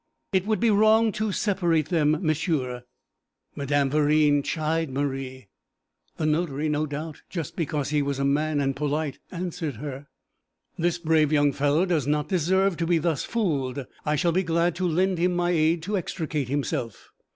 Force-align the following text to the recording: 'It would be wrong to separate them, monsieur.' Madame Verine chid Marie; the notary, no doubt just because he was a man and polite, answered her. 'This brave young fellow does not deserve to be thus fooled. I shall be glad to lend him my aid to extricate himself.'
'It 0.33 0.47
would 0.47 0.59
be 0.59 0.71
wrong 0.71 1.11
to 1.11 1.31
separate 1.31 1.89
them, 1.89 2.17
monsieur.' 2.23 2.83
Madame 3.55 3.87
Verine 3.91 4.41
chid 4.41 4.89
Marie; 4.89 5.47
the 6.17 6.25
notary, 6.25 6.67
no 6.67 6.87
doubt 6.87 7.21
just 7.29 7.55
because 7.55 7.89
he 7.89 8.01
was 8.01 8.17
a 8.17 8.25
man 8.25 8.59
and 8.59 8.75
polite, 8.75 9.19
answered 9.29 9.75
her. 9.75 10.07
'This 10.75 10.97
brave 10.97 11.31
young 11.31 11.53
fellow 11.53 11.85
does 11.85 12.07
not 12.07 12.29
deserve 12.29 12.77
to 12.77 12.87
be 12.87 12.97
thus 12.97 13.23
fooled. 13.23 13.85
I 14.03 14.15
shall 14.15 14.31
be 14.31 14.41
glad 14.41 14.73
to 14.77 14.87
lend 14.87 15.19
him 15.19 15.35
my 15.35 15.51
aid 15.51 15.83
to 15.83 15.95
extricate 15.99 16.49
himself.' 16.49 17.11